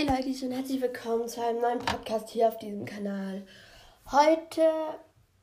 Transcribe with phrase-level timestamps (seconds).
[0.00, 3.46] Hey Leute und herzlich willkommen zu einem neuen Podcast hier auf diesem Kanal.
[4.10, 4.62] Heute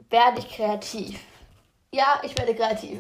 [0.09, 1.20] werde ich kreativ.
[1.91, 2.99] Ja, ich werde kreativ.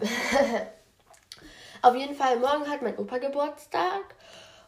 [1.81, 4.03] auf jeden Fall, morgen hat mein Opa Geburtstag.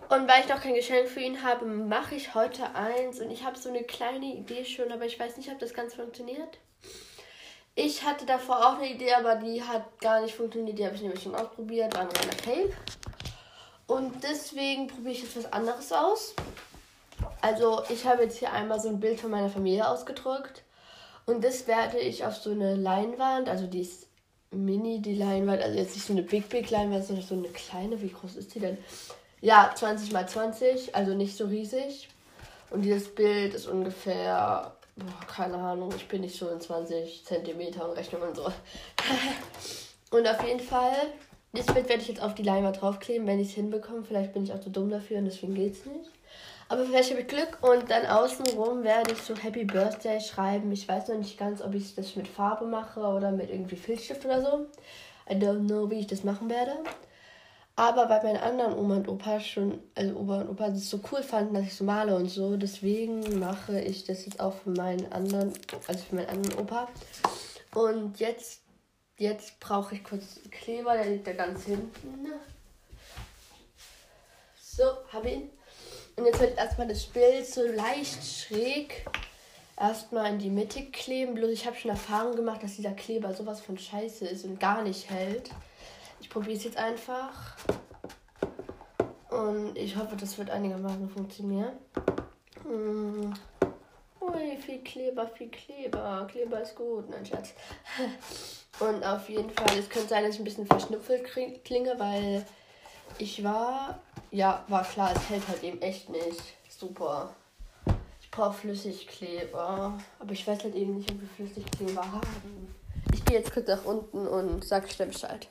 [0.10, 3.19] Und weil ich noch kein Geschenk für ihn habe, mache ich heute eins.
[3.19, 5.93] Und ich habe so eine kleine Idee schon, aber ich weiß nicht, ob das ganz
[5.93, 6.57] funktioniert.
[7.75, 10.79] Ich hatte davor auch eine Idee, aber die hat gar nicht funktioniert.
[10.79, 11.93] Die habe ich nämlich schon ausprobiert.
[11.93, 12.74] War ein reiner Fail.
[13.86, 16.33] Und deswegen probiere ich jetzt was anderes aus.
[17.42, 20.64] Also ich habe jetzt hier einmal so ein Bild von meiner Familie ausgedruckt.
[21.25, 24.07] Und das werde ich auf so eine Leinwand, also die ist
[24.52, 28.02] mini, die Leinwand, also jetzt nicht so eine Big Big Leinwand, sondern so eine kleine,
[28.02, 28.78] wie groß ist die denn?
[29.42, 32.09] Ja, 20 mal 20, also nicht so riesig.
[32.72, 37.88] Und dieses Bild ist ungefähr, boah, keine Ahnung, ich bin nicht so in 20 Zentimeter
[37.88, 38.52] und Rechnung und so.
[40.11, 40.95] und auf jeden Fall,
[41.53, 44.03] das Bild werde ich jetzt auf die Leinwand draufkleben, wenn ich es hinbekomme.
[44.03, 46.09] Vielleicht bin ich auch zu dumm dafür und deswegen geht es nicht.
[46.70, 50.72] Aber vielleicht habe ich Glück und dann außenrum werde ich so Happy Birthday schreiben.
[50.72, 54.23] Ich weiß noch nicht ganz, ob ich das mit Farbe mache oder mit irgendwie Filzstift
[54.23, 54.67] oder so.
[55.28, 56.73] I don't know, wie ich das machen werde.
[57.75, 61.23] Aber weil meine anderen Oma und Opa schon, also Oma und Opa das so cool
[61.23, 65.12] fanden, dass ich so male und so, deswegen mache ich das jetzt auch für meinen
[65.12, 65.53] anderen,
[65.88, 66.88] also für meinen anderen Opa.
[67.73, 68.62] Und jetzt,
[69.17, 72.28] jetzt brauche ich kurz Kleber, der liegt da ganz hinten.
[74.62, 75.58] So, habe ihn.
[76.20, 79.06] Und jetzt wird erstmal das Bild so leicht schräg
[79.80, 81.34] erstmal in die Mitte kleben.
[81.34, 84.81] Bloß ich habe schon Erfahrung gemacht, dass dieser Kleber sowas von scheiße ist und gar
[84.81, 85.50] nicht hält.
[86.20, 87.56] Ich probiere es jetzt einfach.
[89.30, 91.78] Und ich hoffe, das wird einigermaßen funktionieren.
[92.64, 93.34] Hm.
[94.20, 96.28] Ui, viel Kleber, viel Kleber.
[96.30, 97.53] Kleber ist gut, nein, Schatz.
[98.81, 101.23] Und auf jeden Fall, es könnte sein, dass ich ein bisschen verschnupfelt
[101.64, 102.45] klinge, weil
[103.17, 104.00] ich war
[104.31, 106.41] ja, war klar, es hält halt eben echt nicht.
[106.69, 107.33] Super.
[108.22, 109.97] Ich brauche Flüssigkleber.
[110.19, 112.75] Aber ich weiß halt eben nicht, ob wir Flüssigkleber haben.
[113.13, 115.47] Ich gehe jetzt kurz nach unten und sag schnell Bescheid.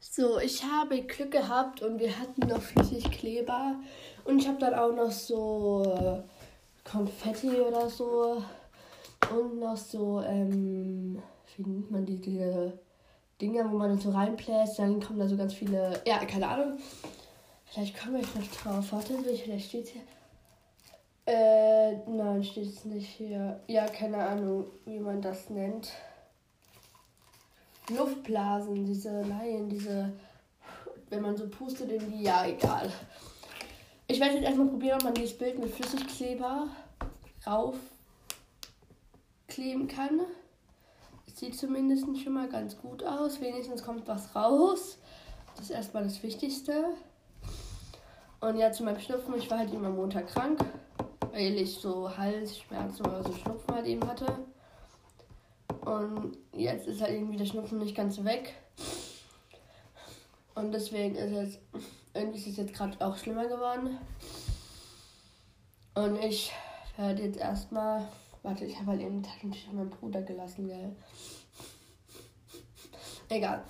[0.00, 3.76] So, ich habe Glück gehabt und wir hatten noch Flüssigkleber.
[4.24, 8.42] Und ich habe dann auch noch so äh, Konfetti oder so.
[9.30, 11.22] Und noch so, ähm,
[11.56, 12.78] wie nennt man die, diese
[13.40, 14.80] Dinger, wo man so reinbläst.
[14.80, 16.78] Dann kommen da so ganz viele, ja, keine Ahnung.
[17.72, 18.92] Vielleicht komme ich noch drauf.
[18.92, 20.02] Warte, vielleicht steht hier.
[21.24, 23.60] Äh, nein, steht es nicht hier.
[23.66, 25.90] Ja, keine Ahnung, wie man das nennt.
[27.88, 30.12] Luftblasen, diese Laien, diese.
[31.08, 32.24] Wenn man so pustet in die.
[32.24, 32.92] Ja, egal.
[34.06, 36.68] Ich werde jetzt erstmal probieren, ob man dieses Bild mit Flüssigkleber
[37.46, 37.78] raufkleben
[39.88, 40.20] kann.
[41.34, 43.40] Sieht zumindest schon mal ganz gut aus.
[43.40, 44.98] Wenigstens kommt was raus.
[45.56, 46.84] Das ist erstmal das Wichtigste.
[48.42, 50.58] Und ja, zu meinem Schnupfen, ich war halt immer Montag krank,
[51.30, 54.36] weil ich so Halsschmerzen oder so Schnupfen halt eben hatte.
[55.84, 58.52] Und jetzt ist halt irgendwie der Schnupfen nicht ganz weg.
[60.56, 61.58] Und deswegen ist es,
[62.14, 63.96] irgendwie ist es jetzt gerade auch schlimmer geworden.
[65.94, 66.52] Und ich
[66.96, 68.08] werde jetzt erstmal,
[68.42, 70.96] warte, ich habe halt eben Taschentücher meinem Bruder gelassen, gell.
[73.28, 73.62] Egal.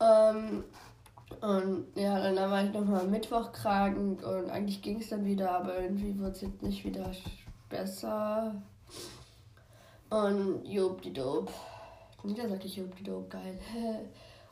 [0.00, 0.64] Ähm,
[1.40, 5.80] und ja, dann war ich nochmal Mittwoch krank und eigentlich ging es dann wieder, aber
[5.80, 7.10] irgendwie wird es jetzt nicht wieder
[7.68, 8.54] besser.
[10.10, 11.50] Und jobdidob.
[12.22, 13.58] Wieder sagte ich jobdidob, geil.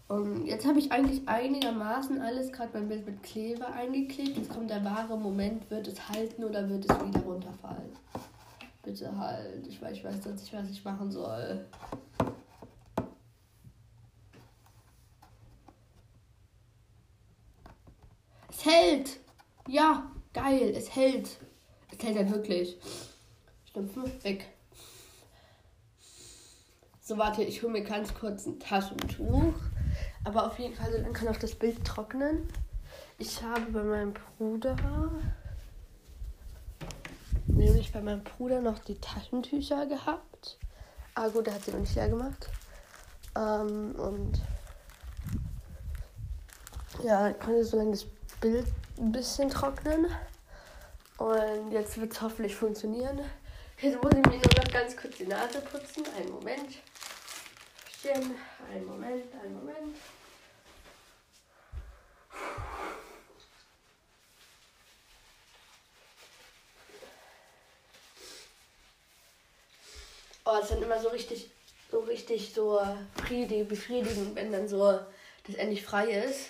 [0.09, 4.39] Und jetzt habe ich eigentlich einigermaßen alles gerade beim Bild mit Kleber eingeklebt.
[4.39, 7.93] Jetzt kommt der wahre Moment, wird es halten oder wird es wieder runterfallen?
[8.83, 9.65] Bitte halt.
[9.69, 11.65] Ich weiß, ich weiß sonst nicht, was ich machen soll.
[18.51, 19.21] Es hält.
[19.69, 20.73] Ja, geil.
[20.77, 21.39] Es hält.
[21.91, 22.79] Es hält halt wirklich.
[23.69, 24.47] Stümpfen weg.
[27.01, 29.55] So, warte, ich hole mir ganz kurz ein Taschentuch.
[30.25, 32.49] Aber auf jeden Fall, dann kann auch das Bild trocknen.
[33.19, 34.77] Ich habe bei meinem Bruder,
[37.47, 40.59] nämlich bei meinem Bruder noch die Taschentücher gehabt.
[41.15, 42.49] Ah gut, der hat sie noch nicht leer gemacht.
[43.37, 44.41] Ähm, und
[47.05, 48.07] ja, dann konnte so lange das
[48.41, 48.67] Bild
[48.97, 50.07] ein bisschen trocknen.
[51.19, 53.21] Und jetzt wird es hoffentlich funktionieren.
[53.81, 56.05] Jetzt muss ich mir nur noch ganz kurz die Nase putzen.
[56.17, 56.77] Einen Moment.
[57.99, 58.37] Stimmt.
[58.73, 59.97] Einen Moment, einen Moment.
[70.47, 71.51] Oh, es dann immer so richtig,
[71.91, 72.81] so richtig so
[73.15, 74.99] befriedigend, wenn dann so
[75.47, 76.47] das endlich frei ist.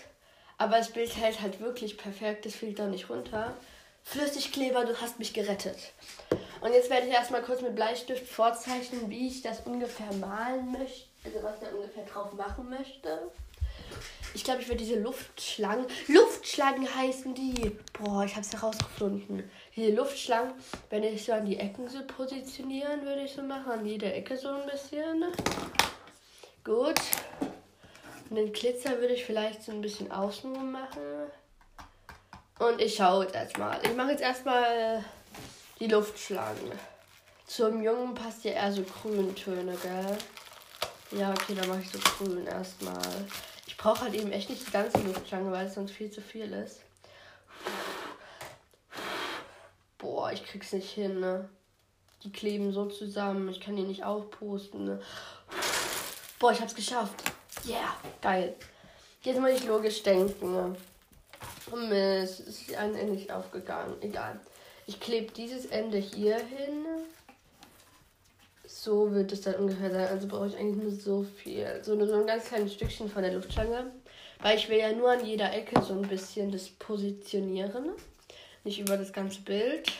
[0.61, 3.55] Aber das Bild hält halt wirklich perfekt, das fällt da nicht runter.
[4.05, 5.79] Flüssigkleber, du hast mich gerettet.
[6.61, 11.07] Und jetzt werde ich erstmal kurz mit Bleistift vorzeichnen, wie ich das ungefähr malen möchte,
[11.25, 13.31] also was ich da ungefähr drauf machen möchte.
[14.35, 15.87] Ich glaube, ich werde diese Luftschlangen.
[16.09, 17.79] Luftschlangen heißen die.
[17.95, 19.51] Boah, ich habe es herausgefunden.
[19.75, 20.53] Diese Luftschlangen,
[20.91, 23.73] wenn ich so an die Ecken so positionieren, würde ich so machen.
[23.73, 25.25] An jeder Ecke so ein bisschen.
[26.62, 27.01] Gut.
[28.31, 31.03] Und den Glitzer würde ich vielleicht so ein bisschen außenrum machen.
[32.61, 33.81] Und ich schaue jetzt erstmal.
[33.85, 35.05] Ich mache jetzt erstmal
[35.81, 36.71] die Luftschlangen.
[37.47, 40.17] Zum Jungen passt ja eher so Grüntöne, gell?
[41.19, 43.03] Ja, okay, dann mache ich so grün erstmal.
[43.67, 46.53] Ich brauche halt eben echt nicht die ganze Luftschlange, weil es sonst viel zu viel
[46.53, 46.83] ist.
[49.99, 51.49] Boah, ich krieg's nicht hin, ne?
[52.23, 53.49] Die kleben so zusammen.
[53.49, 55.03] Ich kann die nicht aufpusten, ne?
[56.38, 57.33] Boah, ich hab's geschafft.
[57.67, 58.55] Yeah, geil.
[59.23, 60.77] Jetzt muss ich logisch denken, ne?
[61.89, 63.95] Mist, ist ein Ende nicht aufgegangen.
[64.01, 64.41] Egal.
[64.87, 66.87] Ich klebe dieses Ende hier hin.
[68.67, 70.09] So wird es dann ungefähr sein.
[70.09, 71.81] Also brauche ich eigentlich nur so viel.
[71.83, 73.93] So, nur so ein ganz kleines Stückchen von der Luftschlange.
[74.41, 77.91] Weil ich will ja nur an jeder Ecke so ein bisschen das positionieren.
[78.65, 79.93] Nicht über das ganze Bild.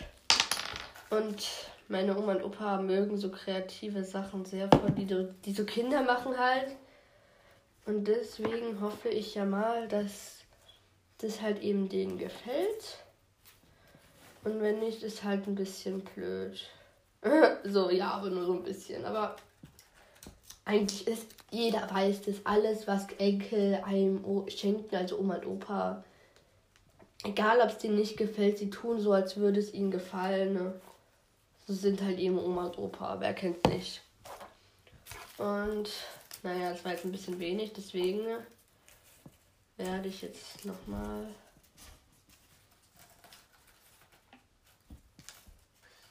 [1.11, 1.47] Und
[1.89, 5.07] meine Oma und Opa mögen so kreative Sachen sehr voll, die,
[5.45, 6.69] die so Kinder machen halt.
[7.91, 10.45] Und deswegen hoffe ich ja mal, dass
[11.19, 12.99] das halt eben denen gefällt.
[14.45, 16.71] Und wenn nicht, ist halt ein bisschen blöd.
[17.65, 19.05] so, ja, aber nur so ein bisschen.
[19.05, 19.35] Aber
[20.65, 26.05] eigentlich ist jeder weiß das alles, was Enkel einem schenken, also Oma und Opa.
[27.25, 30.53] Egal, ob es denen nicht gefällt, sie tun so, als würde es ihnen gefallen.
[30.53, 30.81] Ne?
[31.67, 33.17] So sind halt eben Oma und Opa.
[33.19, 34.01] Wer kennt nicht?
[35.39, 35.91] Und
[36.43, 38.25] naja, das war jetzt ein bisschen wenig, deswegen
[39.77, 41.27] werde ich jetzt nochmal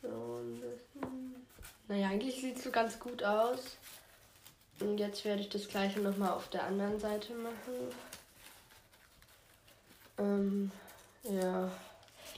[0.02, 1.46] so bisschen.
[1.88, 3.78] Naja, eigentlich sieht es so ganz gut aus.
[4.80, 7.92] Und jetzt werde ich das gleiche nochmal auf der anderen Seite machen.
[10.18, 10.72] Ähm,
[11.24, 11.70] ja.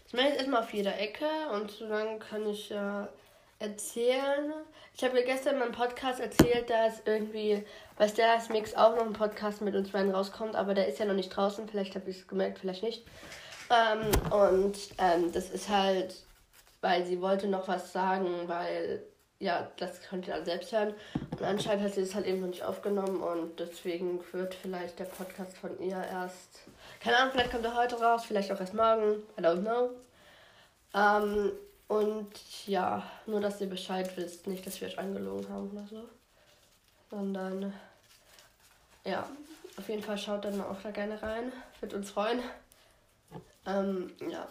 [0.08, 3.08] Ich mache jetzt erstmal auf jeder Ecke und so lange kann ich ja
[3.62, 4.54] erzählen.
[4.94, 7.64] Ich habe ja gestern in meinem Podcast erzählt, dass irgendwie
[7.98, 11.06] bei Stellas Mix auch noch ein Podcast mit uns beiden rauskommt, aber der ist ja
[11.06, 11.68] noch nicht draußen.
[11.70, 13.06] Vielleicht habe ich es gemerkt, vielleicht nicht.
[13.70, 16.16] Ähm, und ähm, das ist halt,
[16.82, 19.04] weil sie wollte noch was sagen, weil,
[19.40, 20.94] ja, das könnt ihr dann selbst hören.
[21.32, 25.06] Und anscheinend hat sie es halt eben noch nicht aufgenommen und deswegen wird vielleicht der
[25.06, 26.60] Podcast von ihr erst,
[27.00, 29.92] keine Ahnung, vielleicht kommt er heute raus, vielleicht auch erst morgen, I don't know.
[30.94, 31.54] Ähm,
[31.92, 32.32] und
[32.68, 36.08] ja, nur dass ihr Bescheid wisst, nicht, dass wir euch angelogen haben oder so.
[37.10, 37.74] Sondern
[39.04, 39.30] ja,
[39.76, 41.52] auf jeden Fall schaut dann auch da gerne rein.
[41.82, 42.40] Wird uns freuen.
[43.66, 44.48] Ähm, ja,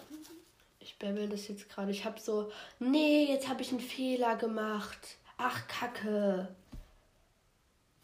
[0.80, 1.90] ich babbel das jetzt gerade.
[1.92, 5.16] Ich habe so, nee, jetzt habe ich einen Fehler gemacht.
[5.38, 6.46] Ach, Kacke.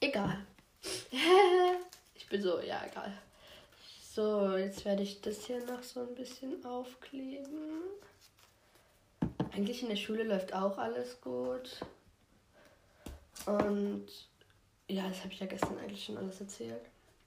[0.00, 0.46] Egal.
[2.14, 3.12] ich bin so, ja, egal.
[4.14, 7.82] So, jetzt werde ich das hier noch so ein bisschen aufkleben.
[9.56, 11.80] Eigentlich in der Schule läuft auch alles gut.
[13.46, 14.06] Und
[14.86, 16.82] ja, das habe ich ja gestern eigentlich schon alles erzählt.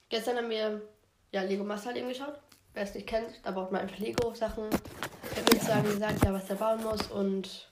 [0.10, 0.80] Gestern haben wir
[1.32, 2.38] ja Lego Master eben geschaut.
[2.76, 4.70] Wer es nicht kennt, da braucht man einfach Lego-Sachen.
[5.32, 7.08] Ich habe mir sagen gesagt, ja, was der bauen muss.
[7.08, 7.68] Und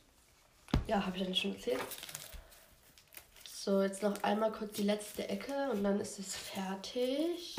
[0.87, 1.79] ja, habe ich dann schon erzählt.
[3.47, 7.55] So, jetzt noch einmal kurz die letzte Ecke und dann ist es fertig.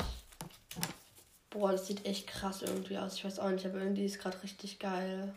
[1.49, 3.15] Boah, das sieht echt krass irgendwie aus.
[3.15, 5.33] Ich weiß auch nicht, aber irgendwie ist gerade richtig geil.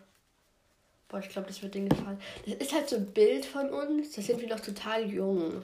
[1.13, 2.19] Boah, ich glaube, das wird denen gefallen.
[2.47, 4.13] Das ist halt so ein Bild von uns.
[4.13, 5.63] Da sind wir noch total jung.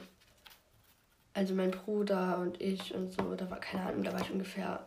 [1.33, 3.35] Also mein Bruder und ich und so.
[3.35, 4.87] Da war, keine Ahnung, da war ich ungefähr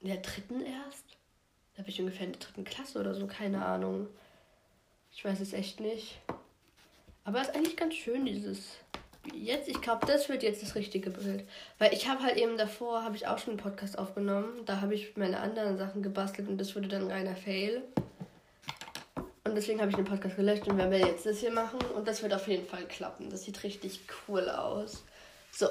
[0.00, 1.04] in der dritten erst.
[1.76, 4.06] Da bin ich ungefähr in der dritten Klasse oder so, keine Ahnung.
[5.10, 6.20] Ich weiß es echt nicht.
[7.24, 8.76] Aber es ist eigentlich ganz schön, dieses.
[9.32, 11.48] Jetzt, ich glaube, das wird jetzt das richtige Bild.
[11.78, 14.64] Weil ich habe halt eben davor, habe ich auch schon einen Podcast aufgenommen.
[14.66, 17.82] Da habe ich meine anderen Sachen gebastelt und das wurde dann ein reiner Fail.
[19.44, 21.78] Und deswegen habe ich den Podcast gelöscht und werden wir jetzt das hier machen.
[21.94, 23.28] Und das wird auf jeden Fall klappen.
[23.28, 25.04] Das sieht richtig cool aus.
[25.52, 25.68] So,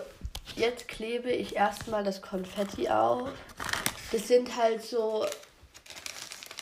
[0.56, 3.30] jetzt klebe ich erstmal das Konfetti auf.
[4.12, 5.26] Das sind halt so.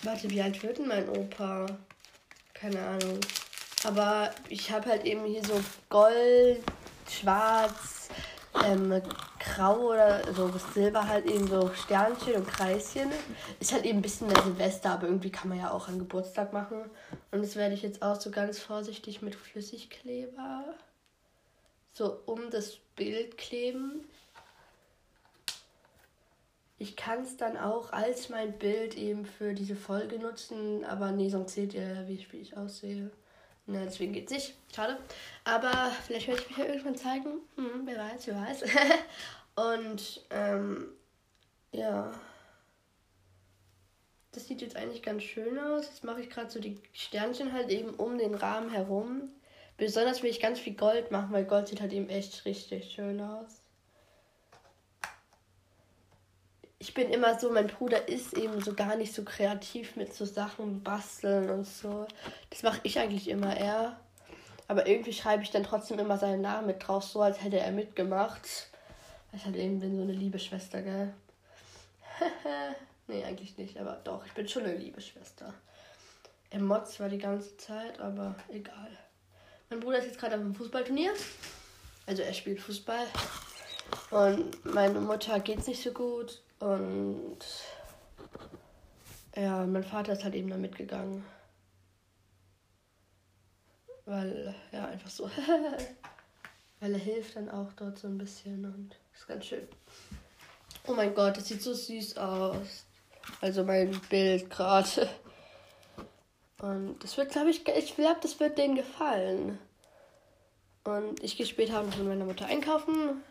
[0.03, 1.65] Warte, wie alt wird denn mein Opa?
[2.53, 3.19] Keine Ahnung.
[3.83, 6.63] Aber ich habe halt eben hier so Gold,
[7.09, 8.07] Schwarz,
[8.63, 9.01] ähm,
[9.55, 13.11] grau oder so Silber halt eben so Sternchen und Kreischen.
[13.59, 16.53] Ist halt eben ein bisschen der Silvester, aber irgendwie kann man ja auch an Geburtstag
[16.53, 16.89] machen.
[17.31, 20.63] Und das werde ich jetzt auch so ganz vorsichtig mit Flüssigkleber
[21.93, 24.05] so um das Bild kleben.
[26.77, 31.29] ich kann es dann auch als mein Bild eben für diese Folge nutzen, aber nee,
[31.29, 33.11] sonst seht ihr, wie ich, wie ich aussehe.
[33.67, 34.55] Na, deswegen geht's nicht.
[34.75, 34.97] Schade.
[35.43, 37.29] Aber vielleicht werde ich mich ja irgendwann zeigen.
[37.55, 38.63] Hm, wer weiß, wer weiß.
[39.55, 40.87] Und ähm,
[41.71, 42.11] ja.
[44.31, 45.87] Das sieht jetzt eigentlich ganz schön aus.
[45.87, 49.29] Jetzt mache ich gerade so die Sternchen halt eben um den Rahmen herum.
[49.77, 53.19] Besonders will ich ganz viel Gold machen, weil Gold sieht halt eben echt richtig schön
[53.19, 53.61] aus.
[56.81, 60.25] ich bin immer so, mein Bruder ist eben so gar nicht so kreativ mit so
[60.25, 62.07] Sachen basteln und so.
[62.49, 63.99] Das mache ich eigentlich immer eher.
[64.67, 67.71] Aber irgendwie schreibe ich dann trotzdem immer seinen Namen mit drauf, so als hätte er
[67.71, 68.70] mitgemacht.
[69.33, 71.13] Ich halt eben bin so eine liebe Schwester, gell?
[73.07, 75.53] nee, eigentlich nicht, aber doch, ich bin schon eine liebe Schwester.
[76.49, 78.97] Er motzt zwar die ganze Zeit, aber egal.
[79.69, 81.13] Mein Bruder ist jetzt gerade auf einem Fußballturnier.
[82.05, 83.07] Also er spielt Fußball.
[84.09, 86.41] Und meine Mutter geht's nicht so gut.
[86.59, 87.39] Und
[89.35, 91.23] ja, mein Vater ist halt eben da mitgegangen.
[94.05, 95.29] Weil, ja, einfach so.
[96.81, 99.67] Weil er hilft dann auch dort so ein bisschen und ist ganz schön.
[100.87, 102.85] Oh mein Gott, das sieht so süß aus.
[103.39, 105.07] Also mein Bild gerade.
[106.59, 109.59] Und das wird, glaube ich, ich glaube, das wird denen gefallen.
[110.83, 113.21] Und ich gehe später Abend mit meiner Mutter einkaufen.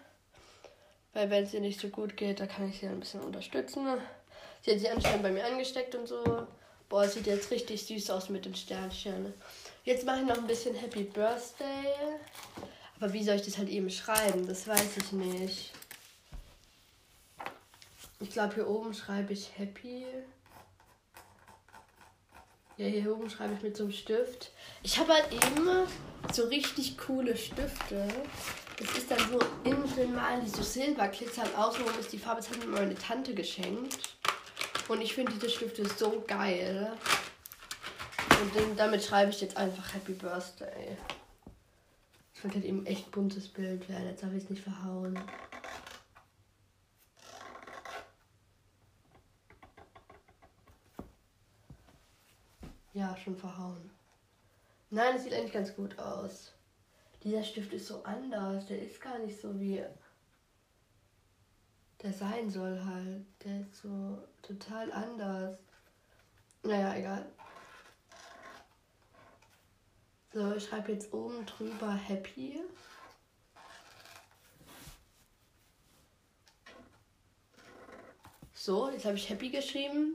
[1.13, 3.85] Weil wenn es ihr nicht so gut geht, da kann ich sie ein bisschen unterstützen.
[4.63, 6.47] Sie hat sich anscheinend bei mir angesteckt und so.
[6.89, 9.35] Boah, sieht jetzt richtig süß aus mit den Sternchen.
[9.85, 11.97] Jetzt mache ich noch ein bisschen Happy Birthday.
[13.01, 14.47] Aber wie soll ich das halt eben schreiben?
[14.47, 15.73] Das weiß ich nicht.
[18.21, 20.05] Ich glaube, hier oben schreibe ich Happy.
[22.77, 24.53] Ja, hier oben schreibe ich mit so einem Stift.
[24.83, 25.67] Ich habe halt eben
[26.33, 28.07] so richtig coole Stifte.
[28.79, 32.43] Das ist dann so innen drin malen die so Silberglitzer und außenrum ist die Farbe.
[32.43, 34.17] Das hat mir meine Tante geschenkt.
[34.89, 36.93] Und ich finde diese Stifte so geil.
[38.43, 40.97] Und damit schreibe ich jetzt einfach Happy Birthday.
[42.41, 44.07] Das wird halt eben echt buntes Bild werden.
[44.07, 45.21] Jetzt habe ich es nicht verhauen.
[52.95, 53.91] Ja, schon verhauen.
[54.89, 56.55] Nein, es sieht eigentlich ganz gut aus.
[57.25, 58.65] Dieser Stift ist so anders.
[58.65, 59.85] Der ist gar nicht so wie
[62.03, 63.27] der sein soll halt.
[63.45, 65.59] Der ist so total anders.
[66.63, 67.27] Naja, egal.
[70.33, 72.61] So, ich schreibe jetzt oben drüber Happy.
[78.55, 80.15] So, jetzt habe ich Happy geschrieben.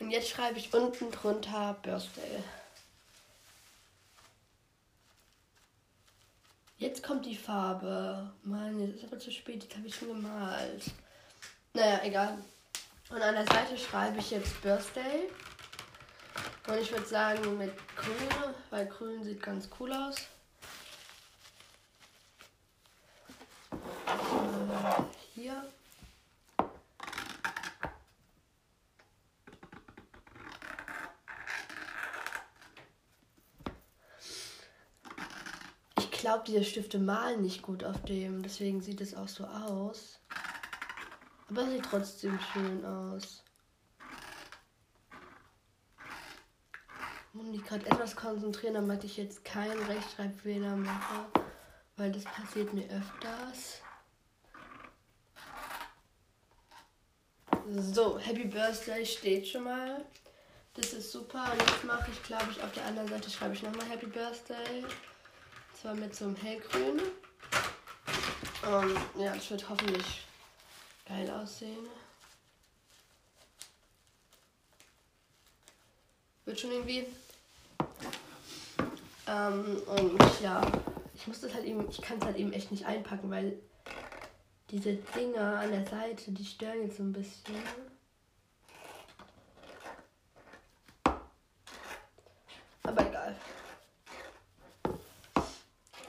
[0.00, 2.42] Und jetzt schreibe ich unten drunter Birthday.
[6.78, 8.32] Jetzt kommt die Farbe.
[8.42, 9.62] Mann, jetzt ist aber zu spät.
[9.62, 10.82] Jetzt habe ich schon gemalt.
[11.72, 12.38] Naja, egal.
[13.10, 15.30] Und an der Seite schreibe ich jetzt Birthday.
[16.66, 20.16] Und ich würde sagen mit grün, weil grün sieht ganz cool aus.
[23.70, 25.02] Äh,
[25.34, 25.64] hier.
[36.24, 38.42] glaube, diese Stifte malen nicht gut auf dem.
[38.42, 40.20] Deswegen sieht es auch so aus.
[41.50, 43.43] Aber sieht trotzdem schön aus.
[47.34, 51.26] Muss mich gerade etwas konzentrieren, damit ich jetzt keinen Rechtschreibfehler mache.
[51.96, 53.80] Weil das passiert mir öfters.
[57.76, 60.04] So, Happy Birthday steht schon mal.
[60.74, 61.52] Das ist super.
[61.52, 64.84] Und jetzt mache ich, glaube ich, auf der anderen Seite schreibe ich nochmal Happy Birthday
[65.80, 67.00] zwar mit so einem hellgrün.
[68.66, 70.24] Ähm, ja, das wird hoffentlich
[71.06, 71.86] geil aussehen.
[76.44, 77.06] Wird schon irgendwie.
[79.26, 80.60] Ähm, und ja,
[81.14, 83.58] ich muss das halt eben, ich kann es halt eben echt nicht einpacken, weil
[84.70, 87.54] diese Dinger an der Seite, die stören jetzt so ein bisschen.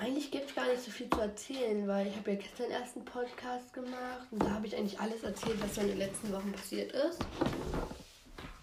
[0.06, 2.96] eigentlich gibt es gar nicht so viel zu erzählen, weil ich habe ja gestern erst
[2.96, 6.52] einen Podcast gemacht und da habe ich eigentlich alles erzählt, was in den letzten Wochen
[6.52, 7.20] passiert ist.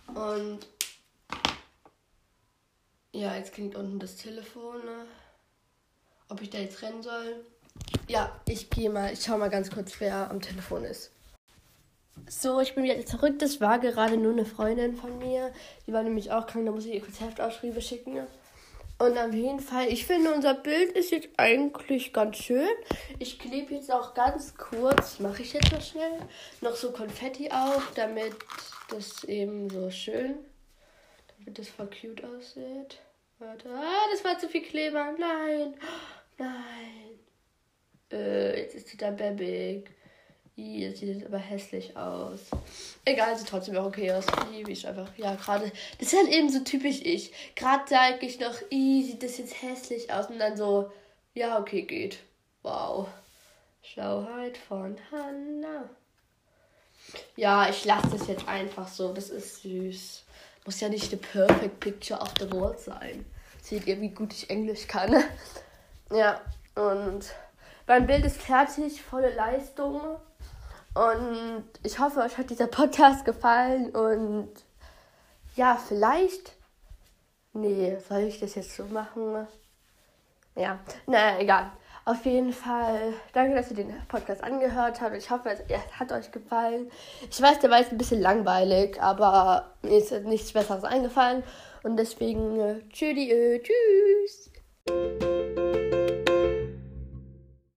[0.09, 0.61] Und
[3.13, 4.85] ja, jetzt klingt unten das Telefon.
[4.85, 5.07] Ne?
[6.29, 7.45] Ob ich da jetzt rennen soll?
[8.09, 11.11] Ja, ich gehe mal, ich schau mal ganz kurz, wer am Telefon ist.
[12.29, 13.39] So, ich bin wieder zurück.
[13.39, 15.53] Das war gerade nur eine Freundin von mir.
[15.87, 18.27] Die war nämlich auch krank, da muss ich ihr kurz Heftausschriebe schicken.
[18.99, 22.69] Und auf jeden Fall, ich finde, unser Bild ist jetzt eigentlich ganz schön.
[23.19, 26.21] Ich klebe jetzt auch ganz kurz, mache ich jetzt mal schnell,
[26.61, 28.35] noch so Konfetti auf, damit
[28.91, 30.37] das eben so schön,
[31.47, 32.99] das voll cute aussieht.
[33.39, 35.15] Warte, ah, das war zu viel Kleber.
[35.19, 35.75] Nein,
[36.39, 37.19] nein.
[38.11, 39.91] Äh, jetzt ist die da bäbig.
[40.55, 42.41] Jetzt sieht es aber hässlich aus.
[43.07, 44.27] Egal, sieht trotzdem auch okay aus.
[44.53, 45.11] Liebe ich einfach.
[45.17, 45.73] Ja, gerade.
[45.99, 47.33] Das ist halt eben so typisch ich.
[47.57, 50.27] Gerade sage ich noch, sieht das jetzt hässlich aus.
[50.27, 50.93] Und dann so,
[51.35, 52.19] ja, okay, geht.
[52.63, 53.09] Wow.
[53.83, 55.89] Schauheit von Hannah.
[57.37, 59.13] Ja, ich lasse das jetzt einfach so.
[59.13, 60.25] Das ist süß.
[60.65, 63.25] Muss ja nicht eine perfect picture of the world sein.
[63.63, 65.15] Seht ihr, wie gut ich Englisch kann.
[66.11, 66.41] ja,
[66.75, 67.35] und
[67.87, 70.01] mein Bild ist fertig, volle Leistung.
[70.95, 73.91] Und ich hoffe, euch hat dieser Podcast gefallen.
[73.91, 74.51] Und
[75.57, 76.53] ja, vielleicht.
[77.53, 79.47] Nee, soll ich das jetzt so machen?
[80.55, 81.73] Ja, naja, egal.
[82.05, 85.17] Auf jeden Fall, danke, dass ihr den Podcast angehört habt.
[85.17, 86.91] Ich hoffe, es hat euch gefallen.
[87.31, 91.45] Ich weiß, der war jetzt ein bisschen langweilig, aber mir ist nichts Besseres eingefallen.
[91.85, 94.51] Und deswegen, äh, tschüss.